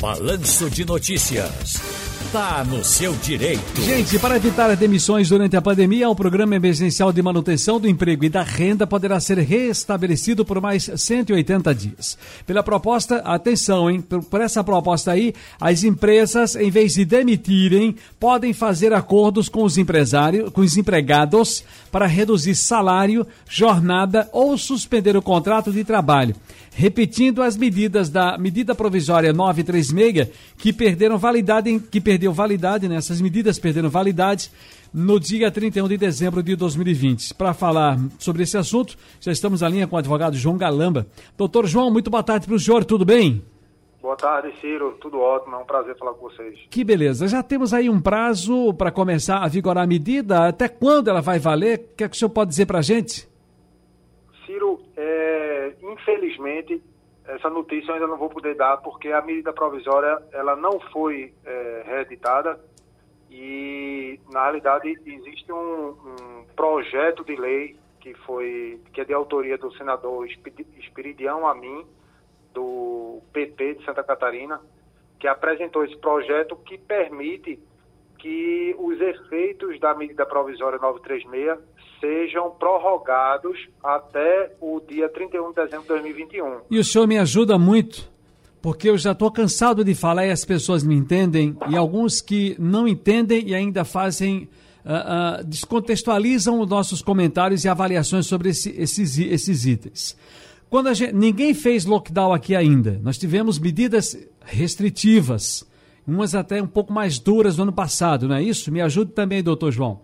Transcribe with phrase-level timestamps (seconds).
[0.00, 1.78] Balanço de Notícias.
[2.32, 3.82] Tá no seu direito.
[3.82, 8.30] Gente, para evitar demissões durante a pandemia, o Programa Emergencial de Manutenção do Emprego e
[8.30, 12.16] da Renda poderá ser restabelecido por mais 180 dias.
[12.46, 14.00] Pela proposta, atenção, hein?
[14.00, 19.64] Por, por essa proposta aí, as empresas, em vez de demitirem, podem fazer acordos com
[19.64, 21.62] os empresários, com os empregados,
[21.92, 26.34] para reduzir salário, jornada ou suspender o contrato de trabalho
[26.72, 32.96] repetindo as medidas da medida provisória 936, que perderam validade, que perdeu validade, né?
[32.96, 34.50] essas medidas perderam validade
[34.92, 37.34] no dia 31 de dezembro de 2020.
[37.34, 41.06] Para falar sobre esse assunto, já estamos na linha com o advogado João Galamba.
[41.36, 43.42] Doutor João, muito boa tarde para o senhor, tudo bem?
[44.02, 44.96] Boa tarde, Ciro.
[45.00, 45.56] Tudo ótimo.
[45.56, 46.58] É um prazer falar com vocês.
[46.70, 47.28] Que beleza.
[47.28, 50.48] Já temos aí um prazo para começar a vigorar a medida.
[50.48, 51.78] Até quando ela vai valer?
[51.78, 53.28] O que, é que o senhor pode dizer para a gente?
[54.46, 55.39] Ciro, é,
[55.92, 56.82] infelizmente,
[57.26, 61.32] essa notícia eu ainda não vou poder dar porque a medida provisória ela não foi
[61.44, 62.58] é, reeditada.
[63.30, 69.56] E na realidade existe um, um, projeto de lei que foi que é de autoria
[69.56, 70.26] do senador
[70.78, 71.86] Espiridião Amin
[72.52, 74.60] do PP de Santa Catarina
[75.20, 77.60] que apresentou esse projeto que permite
[78.18, 81.58] que os efeitos da medida provisória 936
[82.00, 86.60] sejam prorrogados até o dia 31 de dezembro de 2021.
[86.70, 88.10] E o senhor me ajuda muito,
[88.62, 92.56] porque eu já estou cansado de falar e as pessoas me entendem, e alguns que
[92.58, 94.48] não entendem e ainda fazem.
[94.82, 100.16] Uh, uh, descontextualizam os nossos comentários e avaliações sobre esse, esses, esses itens.
[100.70, 105.68] Quando gente, ninguém fez lockdown aqui ainda, nós tivemos medidas restritivas
[106.06, 108.72] umas até um pouco mais duras no ano passado, não é isso?
[108.72, 110.00] Me ajude também, doutor João.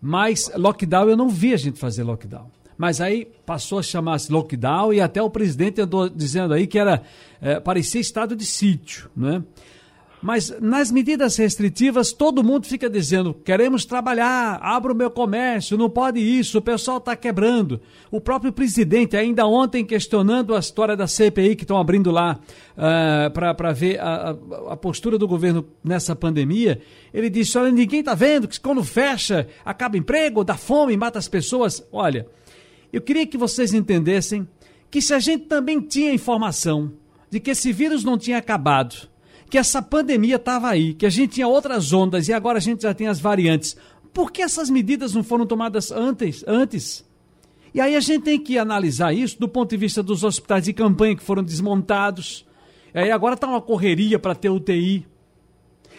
[0.00, 2.50] Mas lockdown eu não vi a gente fazer lockdown.
[2.78, 7.02] Mas aí passou a chamar-se lockdown e até o presidente andou dizendo aí que era
[7.40, 9.42] é, parecia estado de sítio, né?
[10.22, 15.88] Mas nas medidas restritivas, todo mundo fica dizendo: queremos trabalhar, abra o meu comércio, não
[15.88, 17.80] pode isso, o pessoal está quebrando.
[18.10, 22.38] O próprio presidente, ainda ontem, questionando a história da CPI que estão abrindo lá
[22.76, 24.36] uh, para ver a,
[24.68, 26.82] a, postura do governo nessa pandemia,
[27.14, 31.28] ele disse: olha, ninguém está vendo que quando fecha, acaba emprego, dá fome, mata as
[31.28, 31.82] pessoas.
[31.90, 32.26] Olha,
[32.92, 34.46] eu queria que vocês entendessem
[34.90, 36.92] que se a gente também tinha informação
[37.30, 39.08] de que esse vírus não tinha acabado,
[39.50, 42.84] que essa pandemia estava aí, que a gente tinha outras ondas e agora a gente
[42.84, 43.76] já tem as variantes.
[44.14, 46.44] Por que essas medidas não foram tomadas antes?
[46.46, 47.04] antes?
[47.74, 50.72] E aí a gente tem que analisar isso do ponto de vista dos hospitais de
[50.72, 52.46] campanha que foram desmontados.
[52.94, 55.04] E aí agora está uma correria para ter UTI.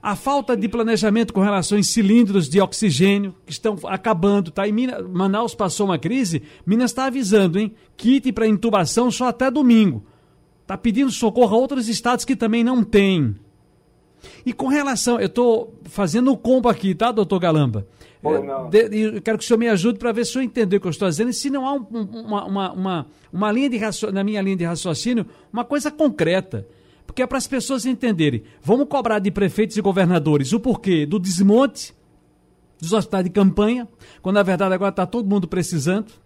[0.00, 4.66] A falta de planejamento com relação aos cilindros de oxigênio, que estão acabando, tá?
[4.66, 7.72] Em Minas, Manaus passou uma crise, Minas está avisando, hein?
[7.96, 10.04] Kit para intubação só até domingo.
[10.72, 13.36] Está pedindo socorro a outros estados que também não têm.
[14.46, 17.86] E com relação, eu estou fazendo o um combo aqui, tá, doutor Galamba?
[18.24, 20.80] É, eu quero que o senhor me ajude para ver se o senhor entendeu o
[20.80, 23.78] que eu estou dizendo e se não há um, uma, uma, uma, uma, linha de
[24.12, 26.66] na minha linha de raciocínio, uma coisa concreta.
[27.06, 28.42] Porque é para as pessoas entenderem.
[28.62, 31.94] Vamos cobrar de prefeitos e governadores o porquê do desmonte
[32.80, 33.86] dos hospitais de campanha,
[34.22, 36.21] quando na verdade agora está todo mundo precisando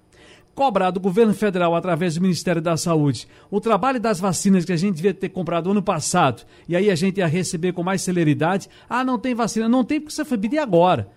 [0.57, 4.77] cobrar do governo federal, através do Ministério da Saúde, o trabalho das vacinas que a
[4.77, 8.69] gente devia ter comprado ano passado, e aí a gente ia receber com mais celeridade.
[8.89, 9.69] Ah, não tem vacina.
[9.69, 11.11] Não tem porque você foi pedir agora.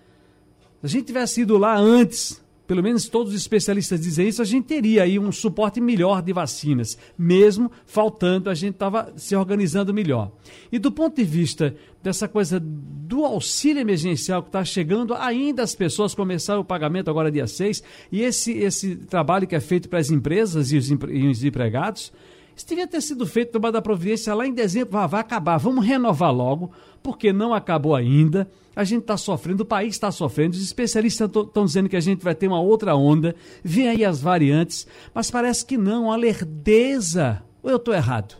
[0.80, 4.44] Se a gente tivesse ido lá antes, pelo menos todos os especialistas dizem isso, a
[4.44, 6.96] gente teria aí um suporte melhor de vacinas.
[7.18, 10.30] Mesmo faltando, a gente estava se organizando melhor.
[10.70, 15.74] E do ponto de vista dessa coisa do auxílio emergencial que está chegando, ainda as
[15.74, 17.82] pessoas começaram o pagamento agora dia 6,
[18.12, 22.12] e esse, esse trabalho que é feito para as empresas e os, e os empregados,
[22.60, 24.98] isso devia ter sido feito no da Providência lá em dezembro.
[24.98, 26.70] Ah, vai acabar, vamos renovar logo,
[27.02, 28.46] porque não acabou ainda.
[28.76, 30.52] A gente está sofrendo, o país está sofrendo.
[30.52, 33.34] Os especialistas estão dizendo que a gente vai ter uma outra onda.
[33.64, 37.42] Vem aí as variantes, mas parece que não, a lerdeza.
[37.62, 38.36] Ou eu estou errado?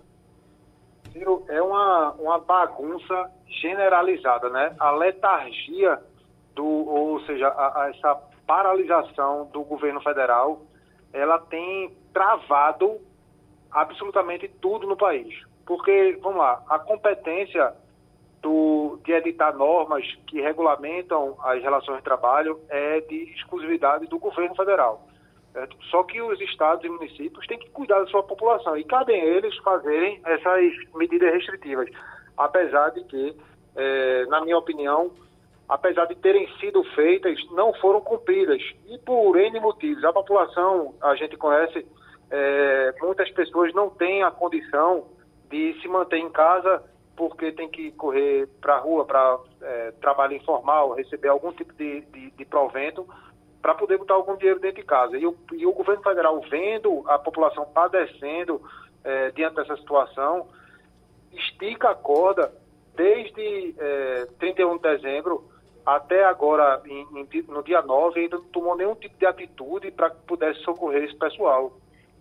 [1.13, 3.31] Ciro, é uma, uma bagunça
[3.63, 4.75] generalizada, né?
[4.79, 5.99] A letargia
[6.55, 8.15] do, ou seja, a, a essa
[8.47, 10.61] paralisação do governo federal,
[11.11, 12.99] ela tem travado
[13.73, 15.35] absolutamente tudo no país.
[15.67, 17.73] Porque, vamos lá, a competência
[18.43, 24.55] do, de editar normas que regulamentam as relações de trabalho é de exclusividade do governo
[24.55, 25.07] federal.
[25.53, 25.77] Certo?
[25.91, 29.57] Só que os estados e municípios têm que cuidar da sua população e cabem eles
[29.59, 31.89] fazerem essas medidas restritivas.
[32.37, 33.37] Apesar de que,
[33.75, 35.11] é, na minha opinião,
[35.69, 38.63] apesar de terem sido feitas, não foram cumpridas.
[38.87, 40.05] E por N motivos.
[40.05, 41.85] A população, a gente conhece
[42.31, 45.07] é, muitas pessoas não têm a condição
[45.49, 46.83] de se manter em casa
[47.17, 52.01] porque tem que correr para a rua para é, trabalho informal, receber algum tipo de,
[52.03, 53.07] de, de provento
[53.61, 55.19] para poder botar algum dinheiro dentro de casa.
[55.19, 58.63] E o, e o governo federal vendo a população padecendo
[59.05, 60.49] é, diante dessa situação,
[61.33, 62.53] estica a corda
[62.97, 65.45] desde é, 31 de dezembro
[65.85, 70.11] até agora, em, em, no dia 9, ainda não tomou nenhum tipo de atitude para
[70.11, 71.73] que pudesse socorrer esse pessoal.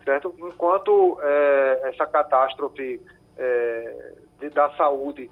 [0.10, 0.34] Certo?
[0.40, 3.00] Enquanto é, essa catástrofe
[3.38, 5.30] é, de, da saúde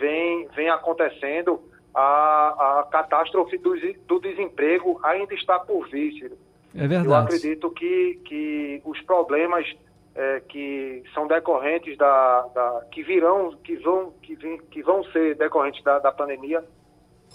[0.00, 1.60] vem, vem acontecendo,
[1.94, 3.74] a, a catástrofe do,
[4.06, 6.38] do desemprego ainda está por vir, Ciro.
[6.74, 7.08] É verdade.
[7.08, 9.70] Eu acredito que, que os problemas
[10.14, 14.34] é, que são decorrentes da, da, que virão que vão que,
[14.70, 16.64] que vão ser decorrentes da, da pandemia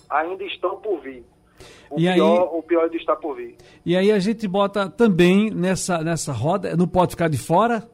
[0.09, 1.23] ainda estão por vir.
[1.89, 3.55] O e pior, aí, o pior ainda está por vir.
[3.85, 7.89] E aí a gente bota também nessa, nessa roda, não pode ficar de fora,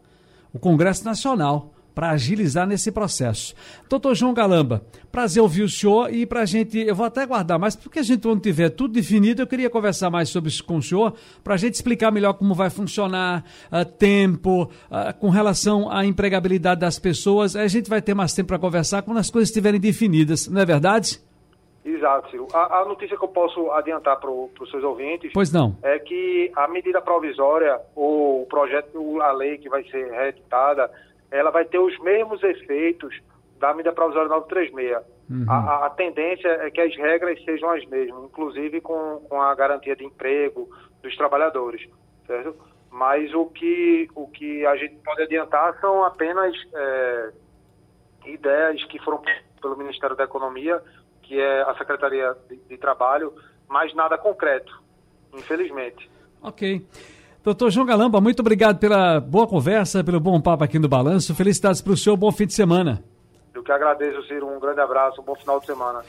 [0.53, 3.55] o Congresso Nacional para agilizar nesse processo.
[3.89, 7.57] Doutor João Galamba, prazer ouvir o senhor e para a gente, eu vou até guardar
[7.57, 10.77] mais, porque a gente, quando tiver tudo definido, eu queria conversar mais sobre isso com
[10.77, 15.89] o senhor, para a gente explicar melhor como vai funcionar, uh, tempo, uh, com relação
[15.89, 17.55] à empregabilidade das pessoas.
[17.55, 20.65] A gente vai ter mais tempo para conversar quando as coisas estiverem definidas, não é
[20.67, 21.19] verdade?
[21.87, 22.47] Exato, Ciro.
[22.53, 25.77] A, a, notícia que eu posso adiantar para os seus ouvintes pois não.
[25.81, 30.91] é que a medida provisória, ou o projeto, a lei que vai ser reeditada,
[31.31, 33.17] ela vai ter os mesmos efeitos
[33.57, 34.97] da medida provisória 936.
[35.29, 35.45] Uhum.
[35.49, 39.95] A, a, tendência é que as regras sejam as mesmas, inclusive com, com a garantia
[39.95, 40.69] de emprego
[41.01, 41.87] dos trabalhadores,
[42.25, 42.53] certo?
[42.91, 47.31] Mas o que, o que a gente pode adiantar são apenas é,
[48.25, 49.21] ideias que foram
[49.61, 50.81] pelo Ministério da Economia,
[51.27, 53.33] que é a Secretaria de, de Trabalho,
[53.67, 54.81] mas nada concreto,
[55.33, 56.09] infelizmente.
[56.41, 56.85] Ok.
[57.43, 61.35] Doutor João Galamba, muito obrigado pela boa conversa, pelo bom papo aqui no Balanço.
[61.35, 63.03] Felicidades para o senhor, bom fim de semana.
[63.53, 64.47] Eu que agradeço, Ciro.
[64.47, 66.03] Um grande abraço, um bom final de semana.